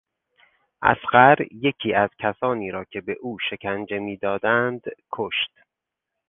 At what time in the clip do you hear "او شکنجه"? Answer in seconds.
3.21-3.99